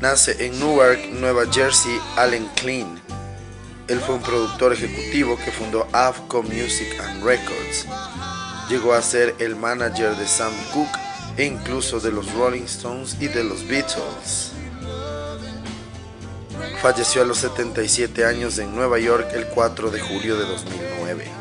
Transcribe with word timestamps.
Nace 0.00 0.46
en 0.46 0.56
Newark, 0.60 1.10
Nueva 1.10 1.44
Jersey, 1.50 2.00
Allen 2.16 2.48
Klein. 2.54 3.00
Él 3.88 3.98
fue 3.98 4.14
un 4.14 4.22
productor 4.22 4.72
ejecutivo 4.72 5.36
que 5.36 5.50
fundó 5.50 5.88
Avco 5.92 6.40
Music 6.44 6.86
and 7.02 7.24
Records. 7.24 7.84
Llegó 8.68 8.92
a 8.92 9.02
ser 9.02 9.34
el 9.40 9.56
manager 9.56 10.14
de 10.14 10.28
Sam 10.28 10.52
Cooke 10.72 10.98
e 11.36 11.46
incluso 11.46 11.98
de 11.98 12.12
los 12.12 12.32
Rolling 12.32 12.62
Stones 12.62 13.16
y 13.18 13.26
de 13.26 13.42
los 13.42 13.66
Beatles. 13.66 14.52
Falleció 16.80 17.22
a 17.22 17.24
los 17.24 17.38
77 17.38 18.24
años 18.24 18.56
en 18.58 18.76
Nueva 18.76 19.00
York 19.00 19.26
el 19.34 19.48
4 19.48 19.90
de 19.90 20.00
julio 20.00 20.36
de 20.36 20.44
2009. 20.44 21.37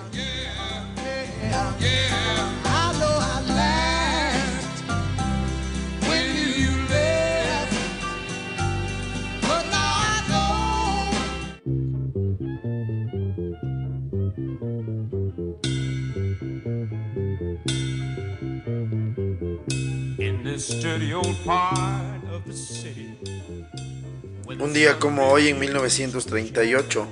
Un 24.59 24.73
día 24.73 24.99
como 24.99 25.29
hoy 25.29 25.47
en 25.47 25.59
1938, 25.59 27.07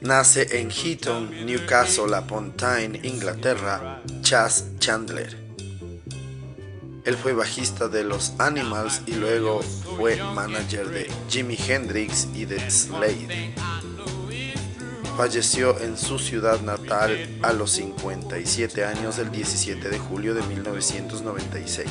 nace 0.00 0.60
en 0.60 0.70
Heaton, 0.70 1.46
Newcastle 1.46 2.16
upon 2.16 2.52
Tyne, 2.56 3.00
Inglaterra, 3.02 4.02
Chas 4.20 4.66
Chandler. 4.78 5.36
Él 7.04 7.16
fue 7.16 7.32
bajista 7.32 7.88
de 7.88 8.04
los 8.04 8.34
Animals 8.38 9.02
y 9.06 9.14
luego 9.14 9.62
fue 9.96 10.16
manager 10.34 10.88
de 10.88 11.10
Jimi 11.28 11.56
Hendrix 11.56 12.28
y 12.34 12.44
de 12.44 12.70
Slade. 12.70 13.54
Falleció 15.16 15.78
en 15.80 15.98
su 15.98 16.18
ciudad 16.18 16.60
natal 16.60 17.38
a 17.42 17.52
los 17.52 17.72
57 17.72 18.84
años 18.84 19.18
el 19.18 19.30
17 19.32 19.88
de 19.88 19.98
julio 19.98 20.34
de 20.34 20.42
1996. 20.42 21.88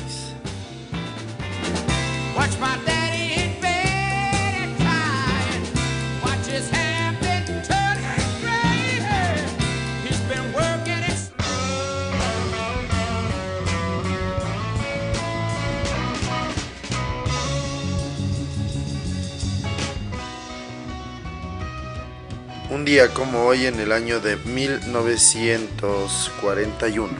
Un 22.72 22.84
día 22.86 23.12
como 23.12 23.44
hoy 23.44 23.66
en 23.66 23.78
el 23.78 23.92
año 23.92 24.18
de 24.18 24.36
1941 24.36 27.12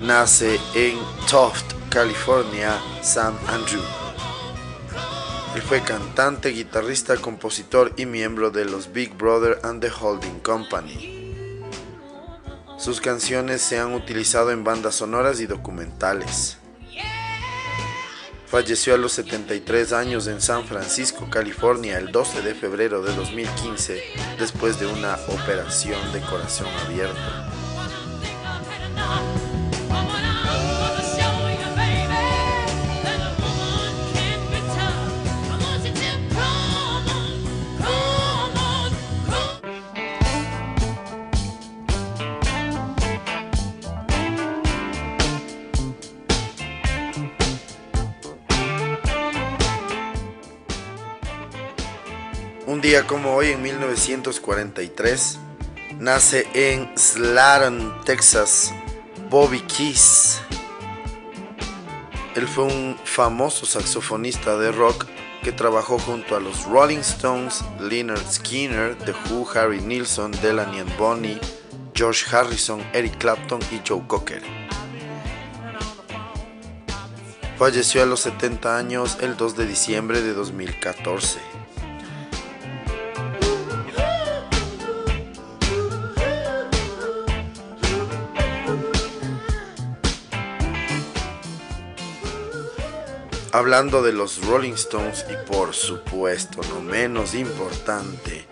nace 0.00 0.58
en 0.74 0.98
Toft, 1.30 1.73
California, 1.94 2.76
Sam 3.02 3.38
Andrew. 3.46 3.80
Él 5.54 5.62
fue 5.62 5.80
cantante, 5.80 6.48
guitarrista, 6.48 7.16
compositor 7.18 7.92
y 7.96 8.04
miembro 8.04 8.50
de 8.50 8.64
los 8.64 8.92
Big 8.92 9.16
Brother 9.16 9.60
and 9.62 9.80
the 9.80 9.92
Holding 9.92 10.40
Company. 10.40 11.32
Sus 12.78 13.00
canciones 13.00 13.62
se 13.62 13.78
han 13.78 13.94
utilizado 13.94 14.50
en 14.50 14.64
bandas 14.64 14.96
sonoras 14.96 15.38
y 15.38 15.46
documentales. 15.46 16.56
Falleció 18.48 18.96
a 18.96 18.98
los 18.98 19.12
73 19.12 19.92
años 19.92 20.26
en 20.26 20.40
San 20.40 20.64
Francisco, 20.64 21.30
California, 21.30 21.98
el 21.98 22.10
12 22.10 22.42
de 22.42 22.56
febrero 22.56 23.02
de 23.02 23.14
2015, 23.14 24.02
después 24.40 24.80
de 24.80 24.86
una 24.86 25.16
operación 25.28 26.12
de 26.12 26.20
corazón 26.22 26.66
abierto. 26.84 27.53
Día 52.84 53.06
como 53.06 53.34
hoy, 53.34 53.48
en 53.48 53.62
1943, 53.62 55.38
nace 56.00 56.46
en 56.52 56.92
Slaton, 56.98 58.04
Texas, 58.04 58.74
Bobby 59.30 59.60
Keys. 59.60 60.42
Él 62.34 62.46
fue 62.46 62.64
un 62.64 62.98
famoso 63.02 63.64
saxofonista 63.64 64.58
de 64.58 64.70
rock 64.70 65.06
que 65.42 65.50
trabajó 65.50 65.98
junto 65.98 66.36
a 66.36 66.40
los 66.40 66.66
Rolling 66.66 66.98
Stones, 66.98 67.64
Leonard 67.80 68.30
Skinner, 68.30 68.94
The 68.98 69.14
Who, 69.30 69.48
Harry 69.54 69.80
Nilsson, 69.80 70.32
Delaney 70.42 70.80
and 70.80 70.94
Bonnie, 70.98 71.40
George 71.94 72.26
Harrison, 72.30 72.84
Eric 72.92 73.16
Clapton 73.16 73.60
y 73.72 73.80
Joe 73.88 74.02
Cocker. 74.06 74.42
Falleció 77.56 78.02
a 78.02 78.06
los 78.06 78.20
70 78.20 78.76
años 78.76 79.16
el 79.22 79.38
2 79.38 79.56
de 79.56 79.66
diciembre 79.66 80.20
de 80.20 80.34
2014. 80.34 81.63
Hablando 93.64 94.02
de 94.02 94.12
los 94.12 94.44
Rolling 94.44 94.74
Stones 94.74 95.24
y 95.30 95.50
por 95.50 95.72
supuesto, 95.72 96.60
no 96.68 96.82
menos 96.82 97.34
importante, 97.34 98.46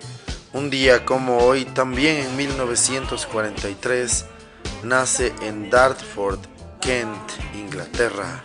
un 0.55 0.71
día 0.71 1.05
como 1.05 1.37
hoy, 1.37 1.67
también 1.67 2.17
en 2.17 2.35
1943, 2.35 4.25
nace 4.85 5.35
en 5.43 5.69
Dartford, 5.69 6.39
Kent, 6.81 7.31
Inglaterra, 7.55 8.43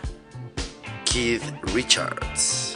Keith 1.05 1.41
Richards. 1.73 2.75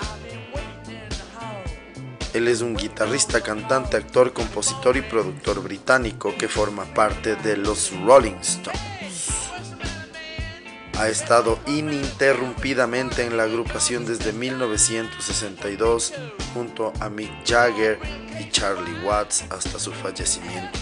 Él 2.34 2.48
es 2.48 2.62
un 2.62 2.78
guitarrista, 2.78 3.42
cantante, 3.42 3.98
actor, 3.98 4.32
compositor 4.32 4.96
y 4.96 5.02
productor 5.02 5.62
británico 5.62 6.34
que 6.38 6.48
forma 6.48 6.86
parte 6.94 7.36
de 7.36 7.58
los 7.58 7.92
Rolling 8.06 8.40
Stones 8.40 9.01
ha 11.02 11.10
estado 11.10 11.58
ininterrumpidamente 11.66 13.26
en 13.26 13.36
la 13.36 13.44
agrupación 13.44 14.06
desde 14.06 14.34
1962 14.34 16.14
junto 16.54 16.94
a 17.00 17.10
Mick 17.10 17.32
Jagger 17.44 17.98
y 18.40 18.48
Charlie 18.52 19.04
Watts 19.04 19.46
hasta 19.50 19.80
su 19.80 19.92
fallecimiento. 19.94 20.78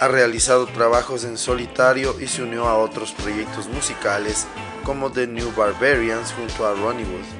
Ha 0.00 0.06
realizado 0.06 0.68
trabajos 0.68 1.24
en 1.24 1.36
solitario 1.36 2.14
y 2.20 2.28
se 2.28 2.44
unió 2.44 2.68
a 2.68 2.78
otros 2.78 3.10
proyectos 3.10 3.66
musicales 3.66 4.46
como 4.84 5.10
The 5.10 5.26
New 5.26 5.52
Barbarians 5.56 6.32
junto 6.32 6.68
a 6.68 6.74
Ronnie 6.74 7.04
Wood. 7.04 7.39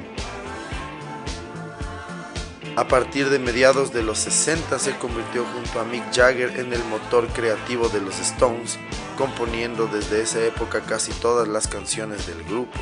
A 2.80 2.88
partir 2.88 3.28
de 3.28 3.38
mediados 3.38 3.92
de 3.92 4.02
los 4.02 4.16
60 4.20 4.78
se 4.78 4.96
convirtió 4.96 5.44
junto 5.44 5.80
a 5.80 5.84
Mick 5.84 6.14
Jagger 6.14 6.58
en 6.58 6.72
el 6.72 6.82
motor 6.84 7.28
creativo 7.28 7.90
de 7.90 8.00
los 8.00 8.18
Stones, 8.20 8.78
componiendo 9.18 9.86
desde 9.86 10.22
esa 10.22 10.42
época 10.42 10.80
casi 10.80 11.12
todas 11.12 11.46
las 11.46 11.68
canciones 11.68 12.26
del 12.26 12.42
grupo. 12.42 12.78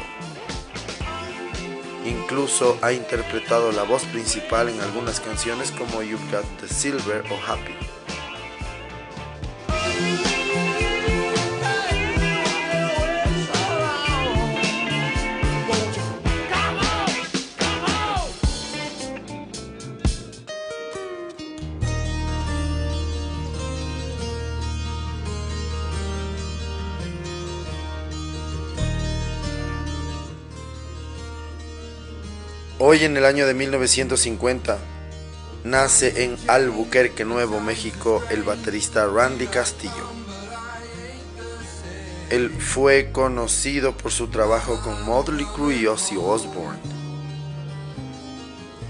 Incluso 2.06 2.78
ha 2.80 2.92
interpretado 2.92 3.72
la 3.72 3.82
voz 3.82 4.04
principal 4.04 4.68
en 4.68 4.80
algunas 4.80 5.18
canciones 5.18 5.72
como 5.72 6.00
You've 6.00 6.30
Got 6.30 6.46
the 6.60 6.68
Silver 6.68 7.24
o 7.32 7.50
Happy. 7.50 7.74
Hoy 32.90 33.05
en 33.05 33.19
el 33.19 33.26
año 33.26 33.46
de 33.46 33.52
1950 33.52 34.79
nace 35.62 36.25
en 36.25 36.38
Albuquerque, 36.49 37.26
Nuevo 37.26 37.61
México, 37.61 38.23
el 38.31 38.43
baterista 38.43 39.06
Randy 39.06 39.46
Castillo. 39.46 40.08
Él 42.31 42.49
fue 42.49 43.11
conocido 43.12 43.94
por 43.94 44.11
su 44.11 44.29
trabajo 44.29 44.81
con 44.81 45.05
Motley 45.05 45.44
Crue 45.55 45.76
y 45.76 45.87
Ozzy 45.87 46.17
Osbourne. 46.17 46.81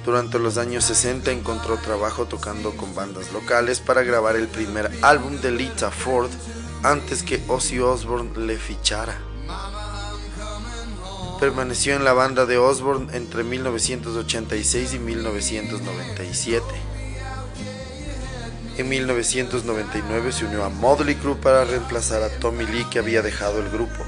Durante 0.05 0.39
los 0.39 0.59
años 0.59 0.85
60 0.85 1.33
encontró 1.33 1.77
trabajo 1.79 2.27
tocando 2.27 2.77
con 2.77 2.95
bandas 2.95 3.33
locales 3.33 3.81
para 3.81 4.05
grabar 4.05 4.37
el 4.37 4.47
primer 4.47 4.93
álbum 5.03 5.41
de 5.41 5.50
Lita 5.50 5.91
Ford 5.91 6.31
antes 6.85 7.25
que 7.25 7.43
Ozzy 7.49 7.81
Osbourne 7.81 8.47
le 8.47 8.59
fichara. 8.59 9.27
Permaneció 11.40 11.94
en 11.94 12.05
la 12.05 12.12
banda 12.12 12.46
de 12.46 12.58
Osbourne 12.58 13.17
entre 13.17 13.44
1986 13.44 14.94
y 14.94 14.99
1997. 14.99 16.64
En 18.79 18.88
1999 18.88 20.32
se 20.32 20.46
unió 20.46 20.64
a 20.64 20.69
Motley 20.69 21.14
Crue 21.14 21.37
para 21.37 21.64
reemplazar 21.64 22.23
a 22.23 22.29
Tommy 22.40 22.67
Lee 22.67 22.87
que 22.90 22.99
había 22.99 23.23
dejado 23.23 23.61
el 23.61 23.70
grupo. 23.70 24.05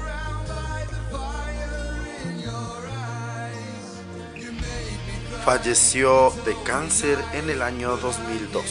Falleció 5.45 6.33
de 6.45 6.55
cáncer 6.63 7.17
en 7.33 7.49
el 7.49 7.61
año 7.61 7.95
2002. 7.97 8.61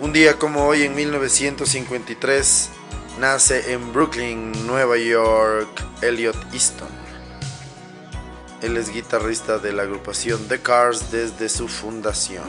Un 0.00 0.12
día 0.14 0.38
como 0.38 0.66
hoy 0.66 0.82
en 0.82 0.94
1953 0.94 2.70
nace 3.20 3.72
en 3.72 3.92
Brooklyn, 3.92 4.66
Nueva 4.66 4.96
York, 4.96 5.68
Elliot 6.00 6.36
Easton. 6.54 6.88
Él 8.62 8.76
es 8.78 8.90
guitarrista 8.90 9.58
de 9.58 9.72
la 9.72 9.82
agrupación 9.82 10.48
The 10.48 10.60
Cars 10.60 11.12
desde 11.12 11.48
su 11.48 11.68
fundación. 11.68 12.44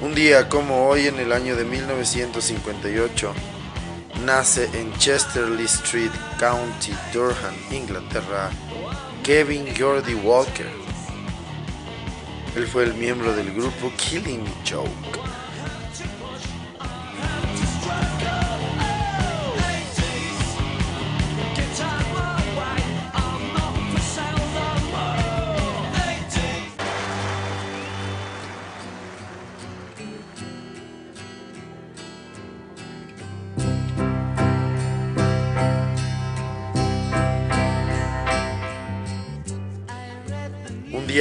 Un 0.00 0.14
día 0.14 0.48
como 0.48 0.88
hoy 0.88 1.06
en 1.06 1.18
el 1.18 1.32
año 1.32 1.56
de 1.56 1.64
1958, 1.64 3.32
nace 4.24 4.68
en 4.74 4.92
Chesterley 4.98 5.66
Street, 5.66 6.10
County 6.38 6.92
Durham, 7.12 7.54
Inglaterra, 7.70 8.50
Kevin 9.22 9.66
Jordi 9.76 10.14
Walker. 10.14 10.70
Él 12.56 12.66
fue 12.66 12.84
el 12.84 12.94
miembro 12.94 13.34
del 13.34 13.52
grupo 13.52 13.92
Killing 13.96 14.44
Joke. 14.68 15.27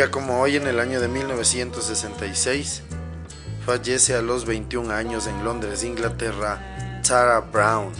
Como 0.05 0.39
hoy 0.39 0.57
en 0.57 0.67
el 0.67 0.79
año 0.79 1.01
de 1.01 1.07
1966, 1.07 2.83
fallece 3.65 4.13
a 4.13 4.21
los 4.21 4.45
21 4.45 4.93
años 4.93 5.25
en 5.25 5.43
Londres, 5.43 5.83
Inglaterra, 5.83 7.01
Tara 7.05 7.39
Brown. 7.39 7.91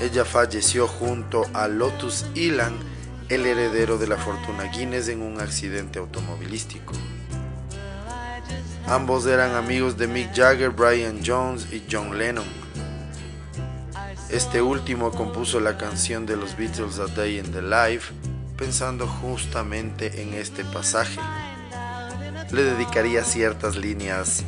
Ella 0.00 0.24
falleció 0.24 0.86
junto 0.86 1.42
a 1.54 1.66
Lotus 1.66 2.24
Elan, 2.36 2.78
el 3.28 3.46
heredero 3.46 3.98
de 3.98 4.06
la 4.06 4.16
fortuna 4.16 4.64
Guinness, 4.64 5.08
en 5.08 5.22
un 5.22 5.40
accidente 5.40 5.98
automovilístico. 5.98 6.92
Ambos 8.86 9.26
eran 9.26 9.56
amigos 9.56 9.98
de 9.98 10.06
Mick 10.06 10.36
Jagger, 10.36 10.70
Brian 10.70 11.20
Jones 11.26 11.66
y 11.72 11.84
John 11.90 12.16
Lennon. 12.16 12.46
Este 14.30 14.62
último 14.62 15.10
compuso 15.10 15.58
la 15.58 15.76
canción 15.76 16.26
de 16.26 16.36
los 16.36 16.56
Beatles 16.56 17.00
A 17.00 17.06
Day 17.08 17.40
in 17.40 17.50
the 17.50 17.60
Life 17.60 18.12
pensando 18.58 19.06
justamente 19.06 20.20
en 20.20 20.34
este 20.34 20.64
pasaje. 20.64 21.20
Le 22.50 22.64
dedicaría 22.64 23.22
ciertas 23.22 23.76
líneas 23.76 24.44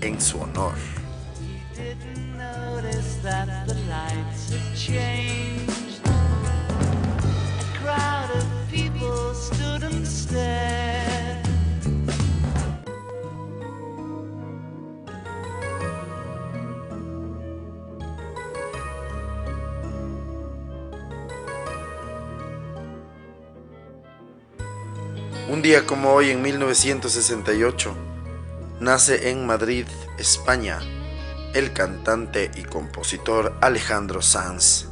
en 0.00 0.20
su 0.20 0.40
honor. 0.40 0.74
Un 25.60 25.64
día 25.64 25.84
como 25.84 26.14
hoy 26.14 26.30
en 26.30 26.40
1968, 26.40 27.94
nace 28.80 29.28
en 29.28 29.44
Madrid, 29.44 29.84
España, 30.16 30.80
el 31.52 31.74
cantante 31.74 32.50
y 32.56 32.62
compositor 32.62 33.54
Alejandro 33.60 34.22
Sanz. 34.22 34.86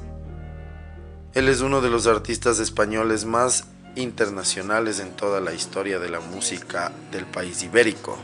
Él 1.32 1.48
es 1.48 1.62
uno 1.62 1.80
de 1.80 1.88
los 1.88 2.06
artistas 2.06 2.58
españoles 2.58 3.24
más 3.24 3.64
internacionales 3.96 5.00
en 5.00 5.16
toda 5.16 5.40
la 5.40 5.54
historia 5.54 5.98
de 5.98 6.10
la 6.10 6.20
música 6.20 6.92
del 7.12 7.24
país 7.24 7.62
ibérico. 7.62 8.18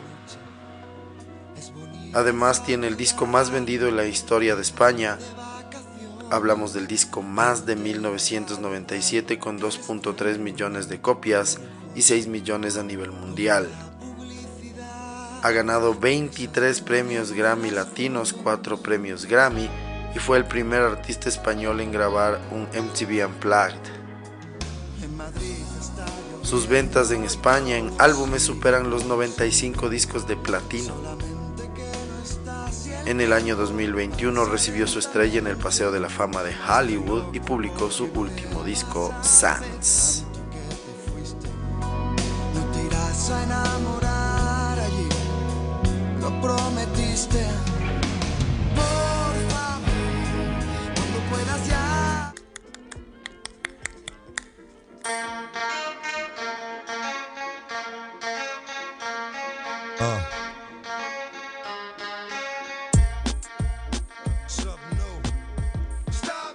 Además 2.12 2.62
tiene 2.62 2.88
el 2.88 2.98
disco 2.98 3.24
más 3.24 3.48
vendido 3.48 3.88
en 3.88 3.96
la 3.96 4.04
historia 4.04 4.54
de 4.54 4.60
España. 4.60 5.18
Hablamos 6.30 6.74
del 6.74 6.88
disco 6.88 7.22
más 7.22 7.64
de 7.64 7.74
1997 7.76 9.38
con 9.38 9.58
2.3 9.58 10.36
millones 10.36 10.90
de 10.90 11.00
copias 11.00 11.58
y 11.94 12.02
6 12.02 12.26
millones 12.26 12.76
a 12.76 12.82
nivel 12.82 13.10
mundial. 13.10 13.68
Ha 15.42 15.50
ganado 15.50 15.94
23 15.94 16.80
premios 16.80 17.32
Grammy 17.32 17.70
latinos, 17.70 18.32
4 18.32 18.78
premios 18.78 19.26
Grammy 19.26 19.68
y 20.14 20.18
fue 20.18 20.38
el 20.38 20.46
primer 20.46 20.80
artista 20.80 21.28
español 21.28 21.80
en 21.80 21.92
grabar 21.92 22.40
un 22.50 22.62
MTV 22.62 23.26
Unplugged. 23.26 23.78
Sus 26.42 26.68
ventas 26.68 27.10
en 27.10 27.24
España 27.24 27.76
en 27.76 27.92
álbumes 27.98 28.42
superan 28.42 28.90
los 28.90 29.04
95 29.04 29.88
discos 29.88 30.26
de 30.28 30.36
platino. 30.36 30.94
En 33.06 33.20
el 33.20 33.34
año 33.34 33.54
2021 33.56 34.46
recibió 34.46 34.86
su 34.86 34.98
estrella 34.98 35.40
en 35.40 35.46
el 35.46 35.56
Paseo 35.56 35.90
de 35.90 36.00
la 36.00 36.08
Fama 36.08 36.42
de 36.42 36.54
Hollywood 36.56 37.34
y 37.34 37.40
publicó 37.40 37.90
su 37.90 38.06
último 38.14 38.64
disco, 38.64 39.14
Sands 39.22 40.24
a 43.14 43.42
enamorar 43.44 44.78
allí, 44.78 45.08
lo 46.20 46.40
prometiste. 46.40 47.46
Por 48.74 49.34
favor, 49.50 49.94
cuando 50.96 51.20
puedas 51.30 51.68
ya. 51.68 52.34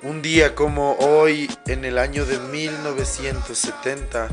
Un 0.01 0.21
día 0.21 0.55
como 0.55 0.93
hoy, 0.95 1.49
en 1.67 1.85
el 1.85 1.97
año 1.97 2.25
de 2.25 2.37
1970, 2.37 4.27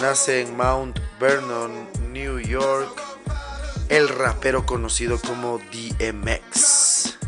nace 0.00 0.40
en 0.40 0.56
Mount 0.56 0.98
Vernon, 1.20 1.70
New 2.10 2.38
York, 2.38 3.02
el 3.90 4.08
rapero 4.08 4.64
conocido 4.64 5.18
como 5.20 5.58
DMX. 5.58 7.18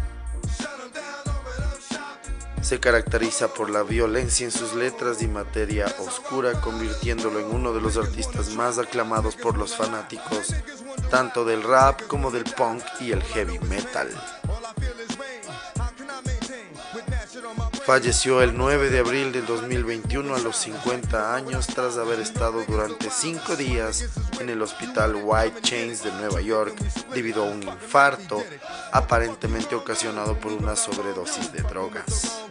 Se 2.63 2.81
caracteriza 2.81 3.49
por 3.49 3.69
la 3.69 3.83
violencia 3.83 4.47
en 4.47 4.53
sus 4.53 4.75
letras 4.75 5.21
y 5.23 5.29
materia 5.29 5.87
oscura, 5.99 6.53
convirtiéndolo 6.61 7.41
en 7.41 7.55
uno 7.55 7.75
de 7.75 7.83
los 7.83 7.99
artistas 7.99 8.51
más 8.51 8.79
aclamados 8.79 9.37
por 9.37 9.59
los 9.59 9.77
fanáticos, 9.77 10.55
tanto 11.11 11.45
del 11.45 11.63
rap 11.63 12.01
como 12.07 12.31
del 12.31 12.45
punk 12.45 12.83
y 13.01 13.13
el 13.13 13.23
heavy 13.23 13.59
metal. 13.61 14.09
Falleció 17.87 18.43
el 18.43 18.57
9 18.57 18.91
de 18.91 19.01
abril 19.01 19.33
del 19.33 19.45
2021 19.45 20.37
a 20.37 20.39
los 20.39 20.57
50 20.57 21.35
años 21.35 21.67
tras 21.67 21.97
haber 21.97 22.21
estado 22.21 22.63
durante 22.65 23.11
5 23.11 23.57
días 23.57 24.05
en 24.39 24.51
el 24.51 24.63
hospital 24.63 25.17
White 25.23 25.63
Chains 25.63 26.05
de 26.05 26.13
Nueva 26.13 26.41
York 26.41 26.77
debido 27.13 27.43
a 27.43 27.47
un 27.47 27.63
infarto 27.63 28.43
aparentemente 28.93 29.75
ocasionado 29.75 30.39
por 30.39 30.53
una 30.53 30.77
sobredosis 30.77 31.53
de 31.53 31.63
drogas. 31.63 32.43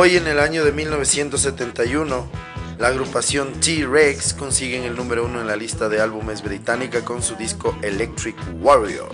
Hoy 0.00 0.16
en 0.16 0.28
el 0.28 0.38
año 0.38 0.64
de 0.64 0.70
1971, 0.70 2.28
la 2.78 2.86
agrupación 2.86 3.58
T-Rex 3.58 4.32
consiguen 4.32 4.84
el 4.84 4.94
número 4.94 5.26
uno 5.26 5.40
en 5.40 5.48
la 5.48 5.56
lista 5.56 5.88
de 5.88 6.00
álbumes 6.00 6.44
británica 6.44 7.04
con 7.04 7.20
su 7.20 7.34
disco 7.34 7.76
Electric 7.82 8.36
Warrior. 8.60 9.10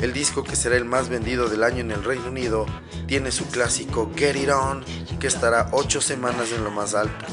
El 0.00 0.14
disco 0.14 0.42
que 0.42 0.56
será 0.56 0.76
el 0.76 0.86
más 0.86 1.10
vendido 1.10 1.50
del 1.50 1.62
año 1.62 1.80
en 1.80 1.90
el 1.90 2.02
Reino 2.02 2.28
Unido 2.28 2.64
tiene 3.06 3.32
su 3.32 3.44
clásico 3.48 4.10
Get 4.16 4.36
It 4.36 4.48
On, 4.48 4.82
que 5.20 5.26
estará 5.26 5.68
ocho 5.72 6.00
semanas 6.00 6.50
en 6.50 6.64
lo 6.64 6.70
más 6.70 6.94
alto. 6.94 7.26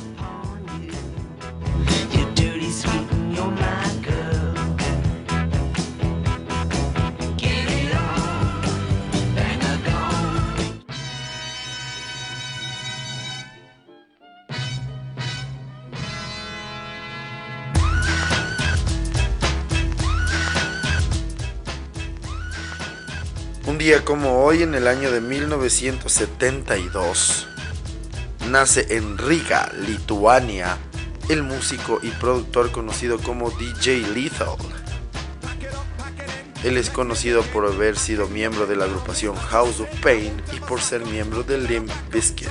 Día 23.82 24.06
como 24.06 24.44
hoy, 24.44 24.62
en 24.62 24.76
el 24.76 24.88
año 24.88 25.10
de 25.10 25.22
1972, 25.22 27.48
nace 28.52 28.86
en 28.96 29.18
Riga, 29.18 29.72
Lituania, 29.88 30.78
el 31.30 31.42
músico 31.42 32.00
y 32.04 32.12
productor 32.12 32.72
conocido 32.72 33.18
como 33.18 33.50
DJ 33.50 34.02
Lethal. 34.14 34.50
Él 36.64 36.78
es 36.78 36.92
conocido 36.92 37.42
por 37.42 37.66
haber 37.66 37.98
sido 37.98 38.28
miembro 38.28 38.68
de 38.68 38.76
la 38.76 38.86
agrupación 38.86 39.36
House 39.36 39.80
of 39.80 39.90
Pain 40.00 40.40
y 40.56 40.60
por 40.60 40.80
ser 40.80 41.04
miembro 41.04 41.42
de 41.42 41.58
Limp 41.58 41.90
Bizkit. 42.12 42.50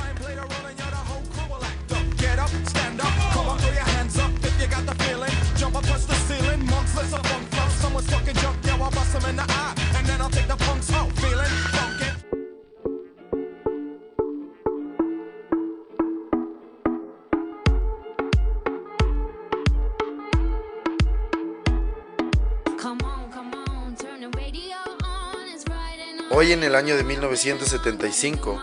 Hoy 26.33 26.53
en 26.53 26.63
el 26.63 26.75
año 26.75 26.97
de 26.97 27.05
1975 27.05 28.63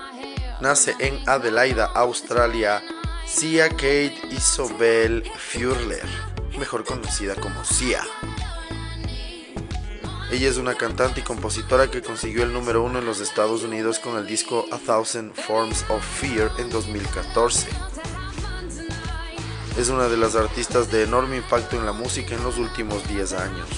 nace 0.62 0.96
en 1.00 1.20
Adelaida, 1.30 1.86
Australia, 1.86 2.82
Sia 3.28 3.70
Kate 3.70 4.20
Isobel 4.32 5.24
Furler, 5.38 6.08
mejor 6.58 6.84
conocida 6.84 7.36
como 7.36 7.64
Sia. 7.64 8.04
Ella 10.30 10.50
es 10.50 10.58
una 10.58 10.76
cantante 10.76 11.22
y 11.22 11.24
compositora 11.24 11.90
que 11.90 12.02
consiguió 12.02 12.44
el 12.44 12.52
número 12.52 12.84
uno 12.84 13.00
en 13.00 13.06
los 13.06 13.22
Estados 13.22 13.64
Unidos 13.64 14.00
con 14.00 14.18
el 14.18 14.28
disco 14.28 14.66
A 14.74 14.78
Thousand 14.78 15.34
Forms 15.34 15.86
of 15.88 16.04
Fear 16.20 16.52
en 16.58 16.70
2014. 16.70 17.70
Es 19.78 19.88
una 19.88 20.10
de 20.10 20.18
las 20.18 20.36
artistas 20.36 20.92
de 20.92 21.04
enorme 21.04 21.38
impacto 21.38 21.78
en 21.78 21.86
la 21.86 21.94
música 21.94 22.36
en 22.36 22.44
los 22.44 22.58
últimos 22.58 23.08
10 23.08 23.34
años. 23.34 23.70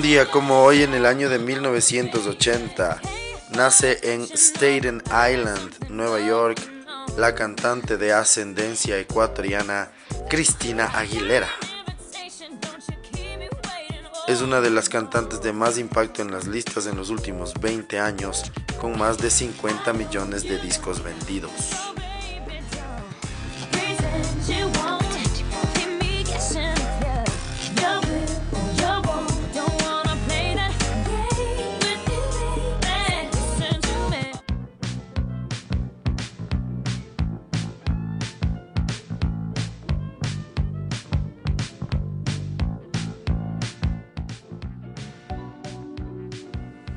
Un 0.00 0.06
día 0.06 0.30
como 0.30 0.62
hoy 0.62 0.82
en 0.82 0.94
el 0.94 1.04
año 1.04 1.28
de 1.28 1.38
1980, 1.38 3.02
nace 3.50 4.00
en 4.02 4.22
Staten 4.22 5.02
Island, 5.04 5.90
Nueva 5.90 6.18
York, 6.20 6.58
la 7.18 7.34
cantante 7.34 7.98
de 7.98 8.14
ascendencia 8.14 8.98
ecuatoriana 8.98 9.90
Cristina 10.30 10.86
Aguilera. 10.86 11.50
Es 14.26 14.40
una 14.40 14.62
de 14.62 14.70
las 14.70 14.88
cantantes 14.88 15.42
de 15.42 15.52
más 15.52 15.76
impacto 15.76 16.22
en 16.22 16.30
las 16.30 16.46
listas 16.46 16.86
en 16.86 16.96
los 16.96 17.10
últimos 17.10 17.52
20 17.60 18.00
años, 18.00 18.50
con 18.80 18.98
más 18.98 19.18
de 19.18 19.28
50 19.28 19.92
millones 19.92 20.44
de 20.44 20.58
discos 20.62 21.04
vendidos. 21.04 21.52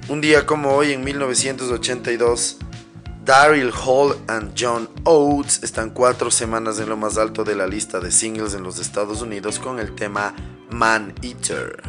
Un 0.10 0.20
día 0.20 0.46
como 0.46 0.72
hoy 0.74 0.92
en 0.92 1.02
1982, 1.02 2.58
Daryl 3.24 3.72
Hall 3.72 4.18
and 4.28 4.54
John 4.60 4.90
Oates 5.06 5.64
están 5.64 5.92
cuatro 5.92 6.30
semanas 6.30 6.78
en 6.80 6.90
lo 6.90 6.98
más 6.98 7.18
alto 7.18 7.46
de 7.46 7.56
la 7.56 7.68
lista 7.68 8.02
de 8.02 8.12
singles 8.12 8.54
en 8.54 8.64
los 8.64 8.80
Estados 8.80 9.22
Unidos 9.22 9.60
con 9.60 9.80
el 9.80 9.96
tema 9.96 10.36
Man 10.70 11.16
Eater. 11.22 11.82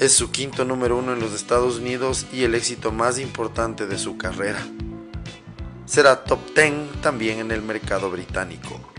Es 0.00 0.12
su 0.12 0.32
quinto 0.32 0.64
número 0.64 0.98
uno 0.98 1.12
en 1.12 1.20
los 1.20 1.32
Estados 1.34 1.78
Unidos 1.78 2.26
y 2.32 2.42
el 2.42 2.56
éxito 2.56 2.90
más 2.90 3.20
importante 3.20 3.86
de 3.86 3.96
su 3.96 4.18
carrera. 4.18 4.66
Será 5.86 6.24
top 6.24 6.40
10 6.52 7.00
también 7.00 7.38
en 7.38 7.52
el 7.52 7.62
mercado 7.62 8.10
británico. 8.10 8.93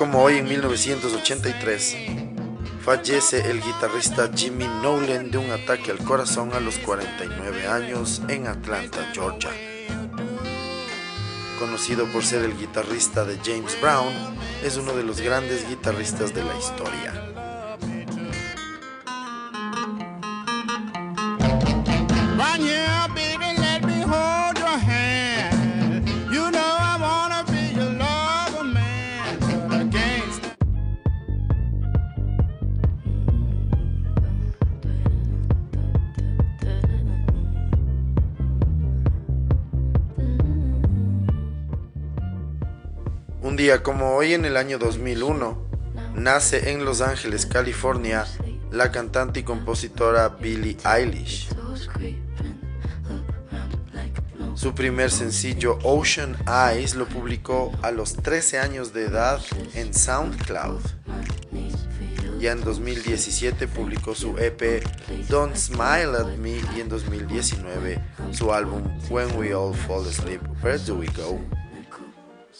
Como 0.00 0.22
hoy 0.22 0.38
en 0.38 0.48
1983, 0.48 1.94
fallece 2.82 3.50
el 3.50 3.60
guitarrista 3.60 4.30
Jimmy 4.34 4.64
Nolan 4.64 5.30
de 5.30 5.36
un 5.36 5.50
ataque 5.50 5.90
al 5.90 5.98
corazón 5.98 6.54
a 6.54 6.60
los 6.60 6.78
49 6.78 7.66
años 7.66 8.22
en 8.28 8.46
Atlanta, 8.46 9.10
Georgia. 9.12 9.50
Conocido 11.58 12.06
por 12.06 12.24
ser 12.24 12.46
el 12.46 12.56
guitarrista 12.56 13.26
de 13.26 13.38
James 13.44 13.78
Brown, 13.78 14.14
es 14.64 14.78
uno 14.78 14.94
de 14.94 15.02
los 15.02 15.20
grandes 15.20 15.68
guitarristas 15.68 16.32
de 16.32 16.44
la 16.44 16.56
historia. 16.56 17.29
Como 43.78 44.16
hoy 44.16 44.34
en 44.34 44.44
el 44.44 44.56
año 44.56 44.78
2001, 44.78 45.56
nace 46.16 46.72
en 46.72 46.84
Los 46.84 47.00
Ángeles, 47.00 47.46
California, 47.46 48.26
la 48.72 48.90
cantante 48.90 49.40
y 49.40 49.42
compositora 49.44 50.28
Billie 50.28 50.76
Eilish. 50.84 51.48
Su 54.54 54.74
primer 54.74 55.10
sencillo 55.12 55.78
Ocean 55.84 56.36
Eyes 56.46 56.96
lo 56.96 57.06
publicó 57.06 57.70
a 57.82 57.92
los 57.92 58.14
13 58.14 58.58
años 58.58 58.92
de 58.92 59.04
edad 59.04 59.40
en 59.74 59.94
SoundCloud. 59.94 60.82
Ya 62.40 62.52
en 62.52 62.64
2017 62.64 63.68
publicó 63.68 64.14
su 64.16 64.36
EP 64.38 64.82
Don't 65.28 65.54
Smile 65.54 66.16
at 66.18 66.36
Me 66.38 66.60
y 66.76 66.80
en 66.80 66.88
2019 66.88 68.02
su 68.32 68.52
álbum 68.52 68.82
When 69.08 69.36
We 69.36 69.54
All 69.54 69.74
Fall 69.74 70.08
Asleep, 70.08 70.42
Where 70.62 70.78
Do 70.78 70.96
We 70.96 71.06
Go? 71.16 71.59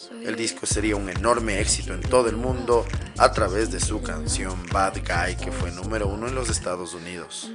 El 0.09 0.35
disco 0.35 0.65
sería 0.65 0.95
un 0.95 1.09
enorme 1.09 1.59
éxito 1.59 1.93
en 1.93 2.01
todo 2.01 2.29
el 2.29 2.37
mundo 2.37 2.85
a 3.17 3.31
través 3.31 3.71
de 3.71 3.79
su 3.79 4.01
canción 4.01 4.65
Bad 4.71 4.99
Guy 4.99 5.35
que 5.35 5.51
fue 5.51 5.71
número 5.71 6.07
uno 6.07 6.27
en 6.27 6.35
los 6.35 6.49
Estados 6.49 6.93
Unidos. 6.93 7.51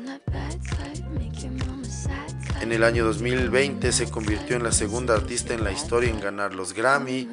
En 2.61 2.73
el 2.73 2.85
año 2.85 3.05
2020 3.05 3.93
se 3.93 4.11
convirtió 4.11 4.57
en 4.57 4.63
la 4.63 4.73
segunda 4.73 5.15
artista 5.15 5.55
en 5.55 5.65
la 5.65 5.73
historia 5.73 6.11
en 6.11 6.21
ganar 6.21 6.55
los 6.55 6.73
Grammy, 6.73 7.29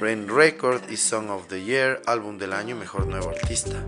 Brain 0.00 0.28
Record 0.28 0.90
y 0.90 0.96
Song 0.96 1.30
of 1.30 1.46
the 1.48 1.62
Year, 1.62 2.00
álbum 2.06 2.38
del 2.38 2.52
año 2.52 2.74
y 2.74 2.78
mejor 2.78 3.06
nuevo 3.06 3.30
artista. 3.30 3.84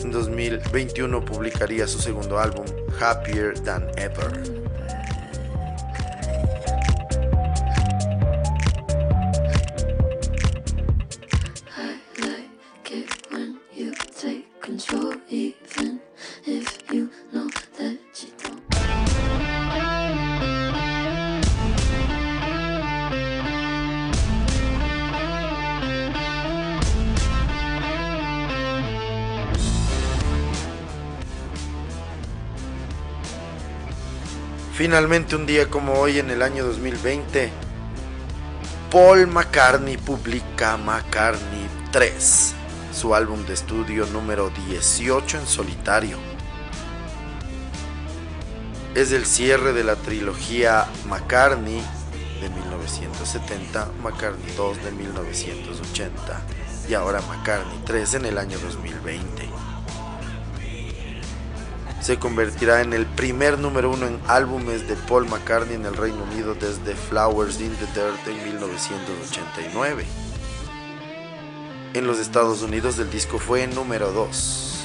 En 0.00 0.10
2021 0.10 1.24
publicaría 1.24 1.86
su 1.86 2.00
segundo 2.00 2.38
álbum, 2.38 2.64
Happier 3.00 3.58
Than 3.60 3.88
Ever. 3.96 4.65
Finalmente 34.86 35.34
un 35.34 35.46
día 35.46 35.68
como 35.68 35.94
hoy 35.94 36.20
en 36.20 36.30
el 36.30 36.42
año 36.42 36.64
2020, 36.64 37.50
Paul 38.88 39.26
McCartney 39.26 39.96
publica 39.96 40.76
McCartney 40.76 41.66
3, 41.90 42.54
su 42.92 43.12
álbum 43.12 43.44
de 43.46 43.54
estudio 43.54 44.06
número 44.06 44.48
18 44.68 45.38
en 45.38 45.46
solitario. 45.48 46.18
Es 48.94 49.10
el 49.10 49.26
cierre 49.26 49.72
de 49.72 49.82
la 49.82 49.96
trilogía 49.96 50.86
McCartney 51.08 51.82
de 52.40 52.48
1970, 52.48 53.88
McCartney 54.04 54.54
2 54.56 54.84
de 54.84 54.92
1980 54.92 56.40
y 56.88 56.94
ahora 56.94 57.20
McCartney 57.22 57.80
3 57.84 58.14
en 58.14 58.26
el 58.26 58.38
año 58.38 58.56
2020 58.60 59.45
se 62.06 62.20
convertirá 62.20 62.82
en 62.82 62.92
el 62.92 63.04
primer 63.04 63.58
número 63.58 63.90
uno 63.90 64.06
en 64.06 64.20
álbumes 64.28 64.86
de 64.86 64.94
Paul 64.94 65.28
McCartney 65.28 65.74
en 65.74 65.86
el 65.86 65.96
Reino 65.96 66.22
Unido 66.22 66.54
desde 66.54 66.94
Flowers 66.94 67.60
in 67.60 67.74
the 67.78 68.00
Dirt 68.00 68.28
en 68.28 68.44
1989. 68.44 70.04
En 71.94 72.06
los 72.06 72.20
Estados 72.20 72.62
Unidos 72.62 73.00
el 73.00 73.10
disco 73.10 73.40
fue 73.40 73.66
número 73.66 74.12
2. 74.12 74.75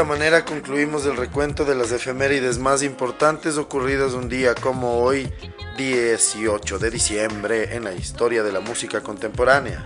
Esta 0.00 0.08
manera 0.08 0.46
concluimos 0.46 1.04
el 1.04 1.14
recuento 1.14 1.66
de 1.66 1.74
las 1.74 1.92
efemérides 1.92 2.56
más 2.58 2.82
importantes 2.82 3.58
ocurridas 3.58 4.14
un 4.14 4.30
día 4.30 4.54
como 4.54 5.02
hoy, 5.02 5.30
18 5.76 6.78
de 6.78 6.90
diciembre, 6.90 7.76
en 7.76 7.84
la 7.84 7.92
historia 7.92 8.42
de 8.42 8.50
la 8.50 8.60
música 8.60 9.02
contemporánea. 9.02 9.84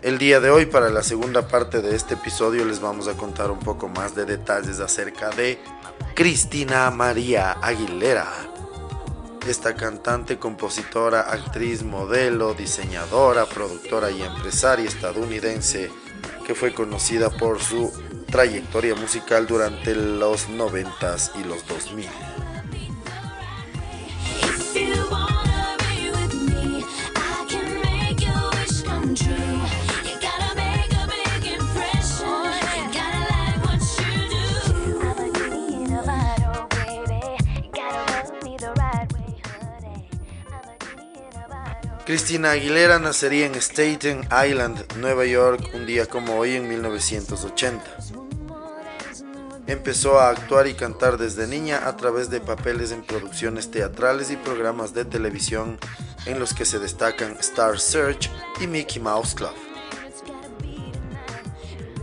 El 0.00 0.18
día 0.18 0.38
de 0.38 0.50
hoy, 0.50 0.66
para 0.66 0.90
la 0.90 1.02
segunda 1.02 1.48
parte 1.48 1.82
de 1.82 1.96
este 1.96 2.14
episodio, 2.14 2.64
les 2.64 2.78
vamos 2.78 3.08
a 3.08 3.14
contar 3.14 3.50
un 3.50 3.58
poco 3.58 3.88
más 3.88 4.14
de 4.14 4.26
detalles 4.26 4.78
acerca 4.78 5.30
de 5.30 5.58
Cristina 6.14 6.88
María 6.92 7.50
Aguilera 7.60 8.53
esta 9.48 9.74
cantante, 9.74 10.38
compositora, 10.38 11.20
actriz, 11.20 11.82
modelo, 11.82 12.54
diseñadora, 12.54 13.46
productora 13.46 14.10
y 14.10 14.22
empresaria 14.22 14.86
estadounidense 14.86 15.90
que 16.46 16.54
fue 16.54 16.72
conocida 16.72 17.30
por 17.30 17.60
su 17.60 17.92
trayectoria 18.30 18.94
musical 18.94 19.46
durante 19.46 19.94
los 19.94 20.48
90s 20.48 21.30
y 21.40 21.44
los 21.44 21.66
2000. 21.66 22.08
Cristina 42.06 42.50
Aguilera 42.50 42.98
nacería 42.98 43.46
en 43.46 43.54
Staten 43.54 44.28
Island, 44.46 44.84
Nueva 44.98 45.24
York, 45.24 45.70
un 45.72 45.86
día 45.86 46.04
como 46.04 46.36
hoy 46.36 46.54
en 46.54 46.68
1980. 46.68 47.82
Empezó 49.66 50.20
a 50.20 50.28
actuar 50.28 50.66
y 50.66 50.74
cantar 50.74 51.16
desde 51.16 51.46
niña 51.46 51.88
a 51.88 51.96
través 51.96 52.28
de 52.28 52.42
papeles 52.42 52.92
en 52.92 53.02
producciones 53.02 53.70
teatrales 53.70 54.30
y 54.30 54.36
programas 54.36 54.92
de 54.92 55.06
televisión 55.06 55.78
en 56.26 56.38
los 56.38 56.52
que 56.52 56.66
se 56.66 56.78
destacan 56.78 57.38
Star 57.40 57.80
Search 57.80 58.30
y 58.60 58.66
Mickey 58.66 59.00
Mouse 59.00 59.34
Club. 59.34 59.54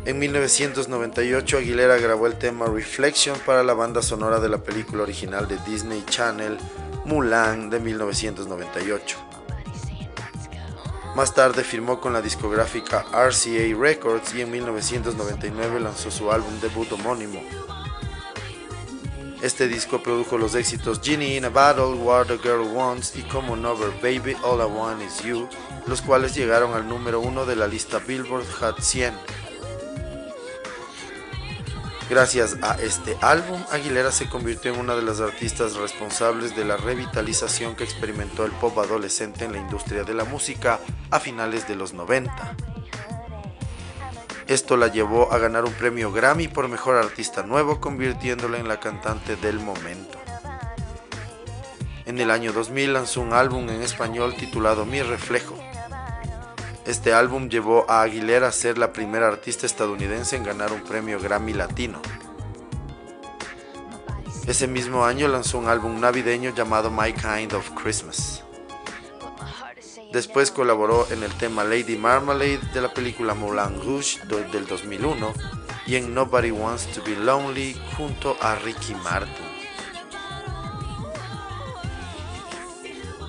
En 0.06 0.18
1998 0.18 1.60
Aguilera 1.60 1.98
grabó 1.98 2.26
el 2.26 2.40
tema 2.40 2.66
Reflection 2.66 3.38
para 3.46 3.62
la 3.62 3.76
banda 3.76 4.02
sonora 4.02 4.40
de 4.40 4.50
la 4.50 4.64
película 4.64 5.04
original 5.04 5.48
de 5.48 5.60
Disney 5.60 6.04
Channel 6.10 6.58
Mulan 7.06 7.70
de 7.70 7.80
1998. 7.80 9.31
Más 11.15 11.34
tarde 11.34 11.65
firmó 11.65 12.00
con 12.00 12.13
la 12.13 12.21
discográfica 12.21 13.06
RCA 13.12 13.78
Records 13.78 14.34
y 14.34 14.41
en 14.41 14.52
1999 14.52 15.82
lanzó 15.82 16.10
su 16.10 16.32
álbum 16.32 16.60
debut 16.62 16.89
homónimo. 16.93 17.41
Este 19.41 19.67
disco 19.67 20.02
produjo 20.02 20.38
los 20.38 20.56
éxitos 20.56 21.02
Genie 21.04 21.36
in 21.36 21.45
a 21.45 21.50
Battle, 21.50 21.95
What 21.95 22.32
a 22.32 22.38
Girl 22.38 22.62
Wants 22.62 23.15
y 23.17 23.24
Como 23.24 23.54
Over 23.54 23.91
Baby 24.02 24.38
All 24.43 24.62
I 24.62 24.71
Want 24.71 25.02
Is 25.02 25.21
You, 25.24 25.50
los 25.88 26.02
cuales 26.02 26.34
llegaron 26.34 26.74
al 26.74 26.88
número 26.88 27.19
uno 27.19 27.45
de 27.45 27.56
la 27.56 27.67
lista 27.67 28.00
Billboard 28.00 28.45
Hot 28.60 28.80
100. 28.80 29.13
Gracias 32.12 32.58
a 32.62 32.74
este 32.74 33.17
álbum, 33.21 33.63
Aguilera 33.71 34.12
se 34.12 34.28
convirtió 34.28 34.74
en 34.74 34.82
una 34.82 34.97
de 34.97 35.02
las 35.02 35.21
artistas 35.21 35.78
responsables 35.78 36.54
de 36.58 36.65
la 36.65 36.76
revitalización 36.76 37.74
que 37.74 37.86
experimentó 37.86 38.43
el 38.43 38.52
pop 38.52 38.78
adolescente 38.80 39.45
en 39.45 39.54
la 39.54 39.60
industria 39.60 40.04
de 40.04 40.13
la 40.13 40.26
música 40.26 40.82
a 41.10 41.21
finales 41.21 41.69
de 41.69 41.78
los 41.78 41.93
90. 41.93 42.58
Esto 44.45 44.76
la 44.76 44.89
llevó 44.89 45.32
a 45.32 45.38
ganar 45.38 45.63
un 45.63 45.71
premio 45.71 46.12
Grammy 46.12 46.50
por 46.50 46.67
Mejor 46.67 46.97
Artista 46.97 47.43
Nuevo, 47.43 47.80
convirtiéndola 47.80 48.58
en 48.58 48.67
la 48.67 48.82
cantante 48.82 49.38
del 49.38 49.62
momento. 49.62 50.19
En 52.06 52.19
el 52.19 52.30
año 52.30 52.52
2000 52.52 52.91
lanzó 52.91 53.21
un 53.21 53.32
álbum 53.32 53.69
en 53.69 53.82
español 53.82 54.36
titulado 54.36 54.86
Mi 54.86 55.02
Reflejo. 55.02 55.58
Este 56.86 57.13
álbum 57.13 57.48
llevó 57.48 57.86
a 57.89 58.02
Aguilera 58.02 58.48
a 58.48 58.52
ser 58.52 58.80
la 58.80 58.91
primera 58.91 59.28
artista 59.28 59.67
estadounidense 59.67 60.36
en 60.36 60.44
ganar 60.44 60.74
un 60.74 60.82
premio 60.82 61.20
Grammy 61.20 61.54
Latino. 61.54 62.02
Ese 64.48 64.67
mismo 64.67 65.06
año 65.06 65.28
lanzó 65.28 65.60
un 65.60 65.67
álbum 65.67 66.00
navideño 66.00 66.54
llamado 66.56 66.89
My 66.89 67.13
Kind 67.13 67.54
of 67.54 67.70
Christmas. 67.82 68.44
Después 70.12 70.50
colaboró 70.50 71.08
en 71.12 71.24
el 71.24 71.32
tema 71.38 71.63
Lady 71.63 71.96
Marmalade 71.98 72.60
de 72.74 72.82
la 72.82 72.94
película 72.94 73.36
Moulin 73.36 73.82
Rouge 73.82 74.20
del 74.52 74.65
2001 74.65 75.34
y 75.86 75.96
en 75.96 76.13
Nobody 76.13 76.52
Wants 76.52 76.88
to 76.88 77.04
Be 77.04 77.15
Lonely 77.15 77.80
junto 77.96 78.36
a 78.41 78.56
Ricky 78.56 78.96
Martin. 78.96 79.51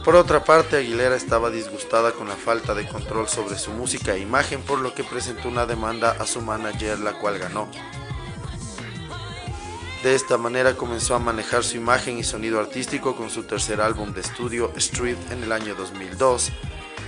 Por 0.05 0.17
otra 0.17 0.43
parte, 0.43 0.79
Aguilera 0.79 1.15
estaba 1.15 1.49
disgustada 1.51 2.11
con 2.11 2.29
la 2.29 2.35
falta 2.35 2.75
de 2.75 2.89
control 2.89 3.29
sobre 3.29 3.57
su 3.57 3.71
música 3.71 4.15
e 4.15 4.19
imagen, 4.19 4.61
por 4.61 4.81
lo 4.81 4.95
que 4.95 5.05
presentó 5.05 5.49
una 5.49 5.65
demanda 5.65 6.17
a 6.19 6.27
su 6.27 6.41
manager, 6.41 6.99
la 6.99 7.21
cual 7.21 7.39
ganó. 7.39 7.71
De 10.03 10.17
esta 10.17 10.37
manera 10.39 10.75
comenzó 10.75 11.15
a 11.15 11.21
manejar 11.21 11.63
su 11.63 11.77
imagen 11.77 12.19
y 12.19 12.25
sonido 12.25 12.59
artístico 12.59 13.15
con 13.15 13.31
su 13.31 13.45
tercer 13.45 13.81
álbum 13.81 14.13
de 14.13 14.23
estudio, 14.23 14.73
Street, 14.75 15.19
en 15.31 15.45
el 15.45 15.53
año 15.53 15.77
2002, 15.77 16.51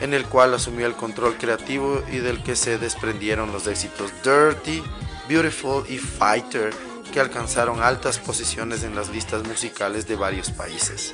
en 0.01 0.15
el 0.15 0.25
cual 0.27 0.55
asumió 0.55 0.87
el 0.87 0.95
control 0.95 1.37
creativo 1.37 2.01
y 2.13 2.19
del 2.19 2.45
que 2.45 2.55
se 2.55 2.79
desprendieron 2.79 3.51
los 3.51 3.67
éxitos 3.67 4.13
Dirty, 4.23 4.85
Beautiful 5.29 5.85
y 5.89 5.99
Fighter, 5.99 6.73
que 7.13 7.19
alcanzaron 7.19 7.83
altas 7.83 8.21
posiciones 8.21 8.85
en 8.85 8.95
las 8.95 9.09
listas 9.09 9.43
musicales 9.43 10.07
de 10.07 10.15
varios 10.15 10.53
países. 10.53 11.13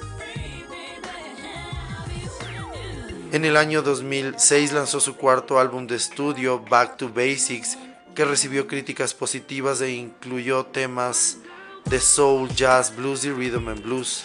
En 3.32 3.44
el 3.44 3.56
año 3.56 3.82
2006 3.82 4.72
lanzó 4.72 4.98
su 4.98 5.14
cuarto 5.14 5.60
álbum 5.60 5.86
de 5.86 5.94
estudio, 5.94 6.64
Back 6.68 6.96
to 6.96 7.10
Basics, 7.10 7.78
que 8.12 8.24
recibió 8.24 8.66
críticas 8.66 9.14
positivas 9.14 9.80
e 9.80 9.92
incluyó 9.92 10.66
temas 10.66 11.36
de 11.84 12.00
soul, 12.00 12.48
jazz, 12.48 12.96
blues 12.96 13.24
y 13.24 13.30
rhythm 13.30 13.68
and 13.68 13.84
blues. 13.84 14.24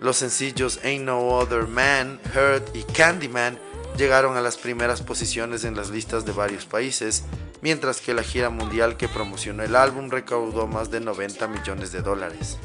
Los 0.00 0.18
sencillos 0.18 0.80
Ain't 0.84 1.06
No 1.06 1.28
Other 1.28 1.66
Man, 1.66 2.20
Hurt 2.34 2.76
y 2.76 2.82
Candyman 2.82 3.58
llegaron 3.96 4.36
a 4.36 4.42
las 4.42 4.58
primeras 4.58 5.00
posiciones 5.00 5.64
en 5.64 5.74
las 5.74 5.88
listas 5.88 6.26
de 6.26 6.32
varios 6.32 6.66
países, 6.66 7.24
mientras 7.62 8.02
que 8.02 8.12
la 8.12 8.22
gira 8.22 8.50
mundial 8.50 8.98
que 8.98 9.08
promocionó 9.08 9.62
el 9.62 9.76
álbum 9.76 10.10
recaudó 10.10 10.66
más 10.66 10.90
de 10.90 11.00
90 11.00 11.48
millones 11.48 11.90
de 11.90 12.02
dólares. 12.02 12.58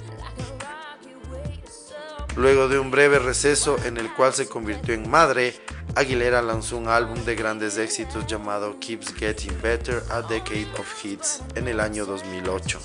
Luego 2.37 2.67
de 2.67 2.77
un 2.77 2.91
breve 2.91 3.17
receso 3.17 3.77
en 3.83 3.97
el 3.97 4.13
cual 4.13 4.31
se 4.31 4.47
convirtió 4.47 4.93
en 4.93 5.09
madre, 5.09 5.59
Aguilera 5.95 6.43
lanzó 6.43 6.77
un 6.77 6.87
álbum 6.87 7.25
de 7.25 7.33
grandes 7.33 7.79
éxitos 7.79 8.27
llamado 8.27 8.79
Keeps 8.79 9.15
Getting 9.15 9.59
Better, 9.59 10.03
A 10.11 10.21
Decade 10.21 10.67
of 10.77 11.03
Hits 11.03 11.41
en 11.55 11.67
el 11.67 11.79
año 11.79 12.05
2008. 12.05 12.79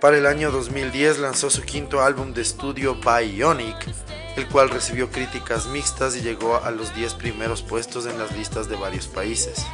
Para 0.00 0.16
el 0.16 0.24
año 0.24 0.50
2010 0.50 1.18
lanzó 1.18 1.50
su 1.50 1.62
quinto 1.62 2.00
álbum 2.00 2.32
de 2.32 2.40
estudio 2.40 2.94
Bionic, 2.94 3.76
el 4.36 4.48
cual 4.48 4.70
recibió 4.70 5.10
críticas 5.10 5.66
mixtas 5.66 6.16
y 6.16 6.22
llegó 6.22 6.56
a 6.64 6.70
los 6.70 6.94
10 6.94 7.14
primeros 7.14 7.60
puestos 7.60 8.06
en 8.06 8.18
las 8.18 8.34
listas 8.34 8.70
de 8.70 8.76
varios 8.76 9.08
países. 9.08 9.66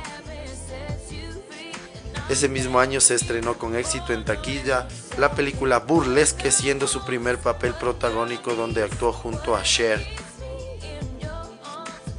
Ese 2.28 2.48
mismo 2.48 2.80
año 2.80 3.00
se 3.00 3.14
estrenó 3.14 3.58
con 3.58 3.76
éxito 3.76 4.12
en 4.12 4.24
taquilla 4.24 4.88
la 5.18 5.32
película 5.32 5.80
Burlesque, 5.80 6.50
siendo 6.50 6.86
su 6.86 7.04
primer 7.04 7.38
papel 7.38 7.74
protagónico 7.74 8.54
donde 8.54 8.82
actuó 8.82 9.12
junto 9.12 9.54
a 9.54 9.62
Cher. 9.62 10.04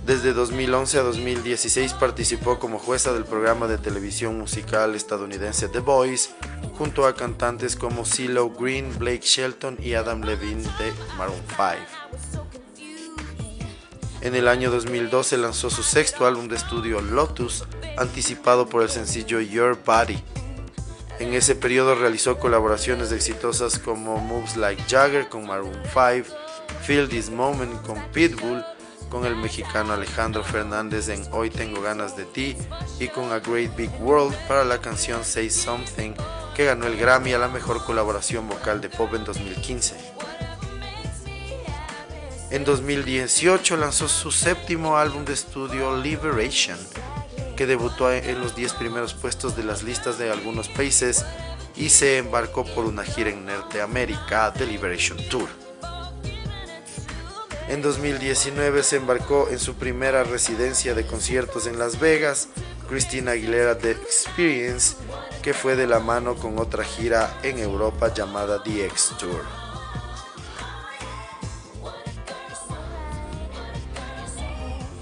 Desde 0.05 0.33
2011 0.33 0.99
a 0.99 1.01
2016 1.01 1.93
participó 1.93 2.59
como 2.59 2.77
jueza 2.77 3.11
del 3.13 3.25
programa 3.25 3.65
de 3.65 3.79
televisión 3.79 4.37
musical 4.37 4.93
estadounidense 4.93 5.67
The 5.67 5.79
Voice, 5.79 6.29
junto 6.77 7.07
a 7.07 7.15
cantantes 7.15 7.75
como 7.75 8.05
CeeLo 8.05 8.51
Green, 8.51 8.95
Blake 8.99 9.23
Shelton 9.23 9.79
y 9.81 9.95
Adam 9.95 10.21
Levine 10.21 10.61
de 10.61 10.93
Maroon 11.17 11.41
5. 11.47 11.63
En 14.21 14.35
el 14.35 14.47
año 14.47 14.69
2012 14.69 15.37
lanzó 15.37 15.71
su 15.71 15.81
sexto 15.81 16.27
álbum 16.27 16.47
de 16.47 16.55
estudio 16.55 17.01
Lotus, 17.01 17.63
anticipado 17.97 18.67
por 18.67 18.83
el 18.83 18.89
sencillo 18.89 19.39
Your 19.41 19.77
Body. 19.83 20.21
En 21.19 21.33
ese 21.33 21.55
periodo 21.55 21.95
realizó 21.95 22.37
colaboraciones 22.37 23.11
exitosas 23.11 23.79
como 23.79 24.17
Moves 24.17 24.57
Like 24.57 24.83
Jagger 24.87 25.29
con 25.29 25.47
Maroon 25.47 25.81
5, 25.85 26.35
Feel 26.83 27.07
This 27.07 27.29
Moment 27.29 27.81
con 27.85 28.01
Pitbull, 28.11 28.63
con 29.09 29.25
el 29.25 29.35
mexicano 29.35 29.93
Alejandro 29.93 30.43
Fernández 30.43 31.07
en 31.09 31.25
Hoy 31.31 31.49
Tengo 31.49 31.81
Ganas 31.81 32.17
de 32.17 32.25
Ti 32.25 32.57
y 32.99 33.07
con 33.07 33.31
A 33.31 33.39
Great 33.39 33.75
Big 33.75 33.91
World 34.01 34.35
para 34.47 34.65
la 34.65 34.81
canción 34.81 35.23
Say 35.23 35.49
Something 35.49 36.13
que 36.55 36.65
ganó 36.65 36.87
el 36.87 36.97
Grammy 36.97 37.33
a 37.33 37.37
la 37.37 37.49
mejor 37.49 37.83
colaboración 37.83 38.47
vocal 38.47 38.81
de 38.81 38.89
pop 38.89 39.13
en 39.13 39.25
2015. 39.25 39.95
En 42.51 42.63
2018 42.63 43.75
lanzó 43.75 44.07
su 44.07 44.31
séptimo 44.31 44.97
álbum 44.97 45.25
de 45.25 45.33
estudio 45.33 45.97
Liberation, 46.01 46.77
que 47.55 47.65
debutó 47.65 48.11
en 48.11 48.39
los 48.39 48.55
10 48.55 48.73
primeros 48.73 49.13
puestos 49.13 49.55
de 49.55 49.63
las 49.63 49.83
listas 49.83 50.17
de 50.17 50.31
algunos 50.31 50.67
países 50.69 51.25
y 51.75 51.89
se 51.89 52.17
embarcó 52.17 52.65
por 52.65 52.85
una 52.85 53.03
gira 53.03 53.29
en 53.29 53.45
Norteamérica, 53.45 54.53
The 54.53 54.65
Liberation 54.65 55.17
Tour. 55.29 55.49
En 57.67 57.81
2019 57.81 58.83
se 58.83 58.97
embarcó 58.97 59.47
en 59.49 59.59
su 59.59 59.73
primera 59.73 60.23
residencia 60.23 60.93
de 60.93 61.05
conciertos 61.05 61.65
en 61.65 61.79
Las 61.79 61.99
Vegas, 61.99 62.49
Christina 62.87 63.31
Aguilera 63.31 63.77
The 63.77 63.91
Experience, 63.91 64.95
que 65.41 65.53
fue 65.53 65.75
de 65.75 65.87
la 65.87 65.99
mano 65.99 66.35
con 66.35 66.59
otra 66.59 66.83
gira 66.83 67.39
en 67.41 67.57
Europa 67.57 68.13
llamada 68.13 68.61
The 68.61 68.85
X 68.85 69.13
Tour. 69.19 69.64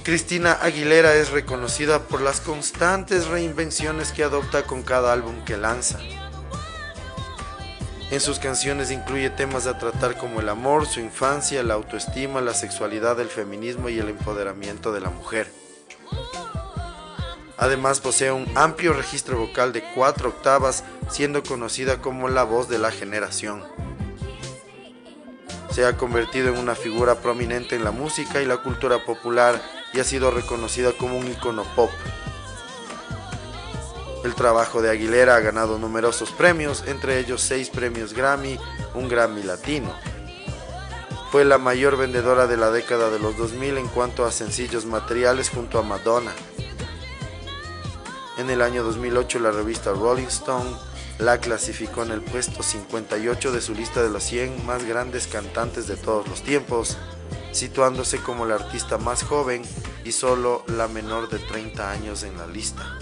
Cristina 0.04 0.52
Aguilera 0.62 1.16
es 1.16 1.32
reconocida 1.32 2.00
por 2.00 2.20
las 2.20 2.42
constantes 2.42 3.28
reinvenciones 3.28 4.12
que 4.12 4.26
adopta 4.26 4.64
con 4.64 4.84
cada 4.84 5.14
álbum 5.14 5.46
que 5.46 5.56
lanza. 5.56 5.98
En 8.12 8.20
sus 8.20 8.38
canciones 8.38 8.92
incluye 8.92 9.30
temas 9.30 9.66
a 9.66 9.78
tratar 9.78 10.18
como 10.18 10.42
el 10.42 10.50
amor, 10.50 10.88
su 10.88 11.00
infancia, 11.00 11.64
la 11.64 11.76
autoestima, 11.76 12.42
la 12.42 12.54
sexualidad, 12.54 13.18
el 13.22 13.30
feminismo 13.30 13.88
y 13.88 13.98
el 13.98 14.10
empoderamiento 14.10 14.92
de 14.92 15.00
la 15.00 15.10
mujer. 15.10 15.50
Además 17.58 18.02
posee 18.02 18.34
un 18.34 18.46
amplio 18.58 18.92
registro 18.92 19.38
vocal 19.38 19.72
de 19.72 19.86
cuatro 19.96 20.30
octavas, 20.30 20.84
siendo 21.10 21.44
conocida 21.44 22.02
como 22.02 22.28
la 22.28 22.44
voz 22.44 22.68
de 22.68 22.78
la 22.78 22.92
generación. 22.92 23.64
Se 25.72 25.86
ha 25.86 25.96
convertido 25.96 26.50
en 26.50 26.58
una 26.58 26.76
figura 26.76 27.16
prominente 27.16 27.78
en 27.78 27.86
la 27.86 27.92
música 27.92 28.42
y 28.42 28.46
la 28.46 28.58
cultura 28.58 29.06
popular 29.06 29.62
y 29.94 30.00
ha 30.00 30.04
sido 30.04 30.32
reconocida 30.32 30.92
como 30.94 31.18
un 31.18 31.28
icono 31.28 31.64
pop. 31.76 31.92
El 34.24 34.36
trabajo 34.36 34.82
de 34.82 34.90
Aguilera 34.90 35.36
ha 35.36 35.42
ganado 35.42 35.78
numerosos 35.78 36.32
premios, 36.32 36.84
entre 36.88 37.20
ellos 37.20 37.42
seis 37.42 37.70
premios 37.70 38.14
Grammy, 38.14 38.58
un 38.94 39.10
Grammy 39.10 39.44
Latino. 39.44 39.94
Fue 41.32 41.44
la 41.44 41.58
mayor 41.58 41.98
vendedora 41.98 42.48
de 42.48 42.58
la 42.58 42.72
década 42.72 43.10
de 43.10 43.20
los 43.20 43.36
2000 43.38 43.78
en 43.78 43.88
cuanto 43.90 44.26
a 44.26 44.32
sencillos 44.32 44.86
materiales 44.86 45.50
junto 45.50 45.78
a 45.78 45.84
Madonna. 45.84 46.32
En 48.38 48.50
el 48.50 48.62
año 48.62 48.84
2008 48.84 49.40
la 49.40 49.52
revista 49.52 49.92
Rolling 49.92 50.28
Stone 50.28 50.72
la 51.20 51.40
clasificó 51.40 52.04
en 52.04 52.12
el 52.12 52.22
puesto 52.22 52.64
58 52.64 53.52
de 53.52 53.62
su 53.62 53.76
lista 53.76 54.02
de 54.02 54.10
los 54.10 54.24
100 54.24 54.66
más 54.66 54.86
grandes 54.86 55.28
cantantes 55.28 55.88
de 55.88 55.98
todos 55.98 56.28
los 56.28 56.42
tiempos, 56.42 56.98
situándose 57.54 58.20
como 58.20 58.46
la 58.46 58.56
artista 58.56 58.98
más 58.98 59.24
joven 59.24 59.64
y 60.04 60.12
solo 60.12 60.64
la 60.68 60.88
menor 60.88 61.30
de 61.30 61.40
30 61.40 61.92
años 61.92 62.24
en 62.24 62.38
la 62.38 62.48
lista. 62.48 62.98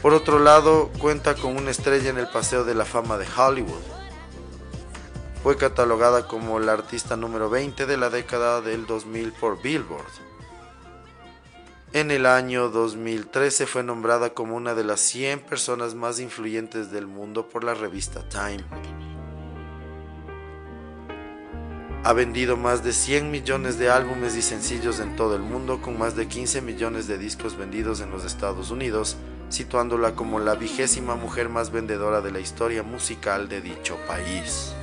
Por 0.00 0.14
otro 0.14 0.38
lado, 0.38 0.90
cuenta 0.98 1.34
con 1.34 1.56
una 1.56 1.70
estrella 1.70 2.10
en 2.10 2.18
el 2.18 2.28
Paseo 2.28 2.64
de 2.64 2.74
la 2.74 2.84
Fama 2.84 3.18
de 3.18 3.26
Hollywood. 3.36 3.82
Fue 5.42 5.56
catalogada 5.56 6.26
como 6.26 6.58
la 6.58 6.72
artista 6.72 7.16
número 7.16 7.50
20 7.50 7.86
de 7.86 7.96
la 7.96 8.10
década 8.10 8.60
del 8.60 8.86
2000 8.86 9.32
por 9.32 9.60
Billboard. 9.62 10.32
En 11.92 12.10
el 12.10 12.26
año 12.26 12.68
2013 12.68 13.66
fue 13.66 13.82
nombrada 13.82 14.34
como 14.34 14.56
una 14.56 14.74
de 14.74 14.82
las 14.82 15.00
100 15.00 15.40
personas 15.40 15.94
más 15.94 16.20
influyentes 16.20 16.90
del 16.90 17.06
mundo 17.06 17.48
por 17.48 17.64
la 17.64 17.74
revista 17.74 18.26
Time. 18.28 18.64
Ha 22.04 22.12
vendido 22.14 22.56
más 22.56 22.82
de 22.82 22.92
100 22.92 23.30
millones 23.30 23.78
de 23.78 23.88
álbumes 23.88 24.34
y 24.34 24.42
sencillos 24.42 24.98
en 24.98 25.14
todo 25.14 25.36
el 25.36 25.42
mundo, 25.42 25.80
con 25.80 25.96
más 25.96 26.16
de 26.16 26.26
15 26.26 26.60
millones 26.60 27.06
de 27.06 27.16
discos 27.16 27.56
vendidos 27.56 28.00
en 28.00 28.10
los 28.10 28.24
Estados 28.24 28.72
Unidos, 28.72 29.16
situándola 29.50 30.16
como 30.16 30.40
la 30.40 30.56
vigésima 30.56 31.14
mujer 31.14 31.48
más 31.48 31.70
vendedora 31.70 32.20
de 32.20 32.32
la 32.32 32.40
historia 32.40 32.82
musical 32.82 33.48
de 33.48 33.60
dicho 33.60 33.96
país. 34.08 34.74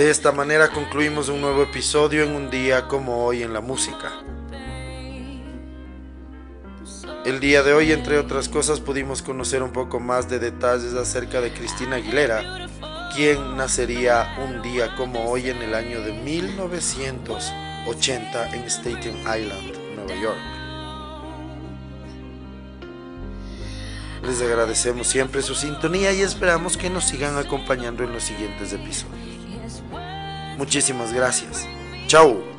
De 0.00 0.08
esta 0.08 0.32
manera 0.32 0.70
concluimos 0.70 1.28
un 1.28 1.42
nuevo 1.42 1.62
episodio 1.62 2.22
en 2.22 2.34
un 2.34 2.48
día 2.48 2.88
como 2.88 3.26
hoy 3.26 3.42
en 3.42 3.52
la 3.52 3.60
música. 3.60 4.10
El 7.26 7.38
día 7.38 7.62
de 7.62 7.74
hoy, 7.74 7.92
entre 7.92 8.16
otras 8.16 8.48
cosas, 8.48 8.80
pudimos 8.80 9.20
conocer 9.20 9.62
un 9.62 9.72
poco 9.72 10.00
más 10.00 10.30
de 10.30 10.38
detalles 10.38 10.94
acerca 10.94 11.42
de 11.42 11.52
Cristina 11.52 11.96
Aguilera, 11.96 12.66
quien 13.14 13.58
nacería 13.58 14.38
un 14.42 14.62
día 14.62 14.96
como 14.96 15.28
hoy 15.28 15.50
en 15.50 15.60
el 15.60 15.74
año 15.74 16.00
de 16.00 16.14
1980 16.14 18.54
en 18.54 18.70
Staten 18.70 19.18
Island, 19.18 19.96
Nueva 19.96 20.14
York. 20.14 20.38
Les 24.22 24.40
agradecemos 24.40 25.08
siempre 25.08 25.42
su 25.42 25.54
sintonía 25.54 26.10
y 26.14 26.22
esperamos 26.22 26.78
que 26.78 26.88
nos 26.88 27.04
sigan 27.04 27.36
acompañando 27.36 28.02
en 28.02 28.14
los 28.14 28.22
siguientes 28.22 28.72
episodios. 28.72 29.39
Muchísimas 30.60 31.10
gracias. 31.10 31.66
Chao. 32.06 32.49